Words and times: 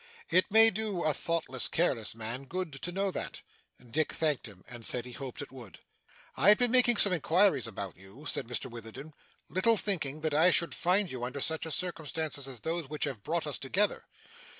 It 0.31 0.49
may 0.49 0.71
do 0.71 1.03
a 1.03 1.13
thoughtless, 1.13 1.67
careless 1.67 2.15
man, 2.15 2.45
good, 2.45 2.73
to 2.81 2.91
know 2.91 3.11
that.' 3.11 3.41
Dick 3.87 4.13
thanked 4.13 4.47
him, 4.47 4.63
and 4.67 4.83
said 4.83 5.05
he 5.05 5.11
hoped 5.11 5.43
it 5.43 5.51
would. 5.51 5.77
'I 6.35 6.49
have 6.49 6.57
been 6.57 6.71
making 6.71 6.97
some 6.97 7.13
inquiries 7.13 7.67
about 7.67 7.95
you,' 7.97 8.25
said 8.25 8.47
Mr 8.47 8.65
Witherden, 8.67 9.13
'little 9.47 9.77
thinking 9.77 10.21
that 10.21 10.33
I 10.33 10.49
should 10.49 10.73
find 10.73 11.11
you 11.11 11.23
under 11.23 11.39
such 11.39 11.71
circumstances 11.71 12.47
as 12.47 12.61
those 12.61 12.89
which 12.89 13.03
have 13.03 13.21
brought 13.23 13.45
us 13.45 13.59
together. 13.59 14.07